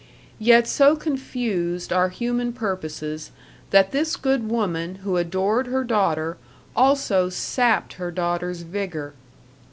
Yet 0.39 0.65
so 0.67 0.95
confused 0.95 1.93
are 1.93 2.09
human 2.09 2.53
purposes 2.53 3.29
that 3.69 3.91
this 3.91 4.15
good 4.15 4.49
woman 4.49 4.95
who 5.05 5.15
adored 5.15 5.67
her 5.67 5.83
daughter 5.83 6.37
also 6.75 7.29
sapped 7.29 7.93
her 8.01 8.09
daughter's 8.09 8.61
vigor. 8.63 9.13